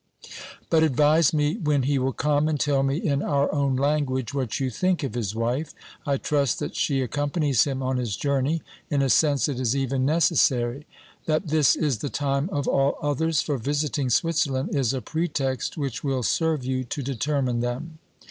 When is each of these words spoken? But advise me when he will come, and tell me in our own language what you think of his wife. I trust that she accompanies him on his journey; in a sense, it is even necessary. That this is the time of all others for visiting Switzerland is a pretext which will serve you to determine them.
But 0.71 0.81
advise 0.81 1.31
me 1.31 1.57
when 1.57 1.83
he 1.83 1.99
will 1.99 2.11
come, 2.11 2.47
and 2.47 2.59
tell 2.59 2.81
me 2.81 2.97
in 2.97 3.21
our 3.21 3.53
own 3.53 3.75
language 3.75 4.33
what 4.33 4.59
you 4.59 4.71
think 4.71 5.03
of 5.03 5.13
his 5.13 5.35
wife. 5.35 5.75
I 6.07 6.17
trust 6.17 6.57
that 6.57 6.75
she 6.75 7.03
accompanies 7.03 7.65
him 7.65 7.83
on 7.83 7.97
his 7.97 8.15
journey; 8.17 8.63
in 8.89 9.03
a 9.03 9.11
sense, 9.11 9.47
it 9.47 9.59
is 9.59 9.75
even 9.75 10.03
necessary. 10.03 10.87
That 11.27 11.49
this 11.49 11.75
is 11.75 11.99
the 11.99 12.09
time 12.09 12.49
of 12.51 12.67
all 12.67 12.97
others 12.99 13.43
for 13.43 13.59
visiting 13.59 14.09
Switzerland 14.09 14.75
is 14.75 14.91
a 14.91 15.03
pretext 15.03 15.77
which 15.77 16.03
will 16.03 16.23
serve 16.23 16.65
you 16.65 16.83
to 16.83 17.03
determine 17.03 17.59
them. 17.59 17.99